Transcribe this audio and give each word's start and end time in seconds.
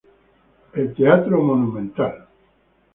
La 0.73 0.87
plaza 0.93 1.17
de 1.17 1.23
toros 1.29 1.43
Monumental. 1.51 2.13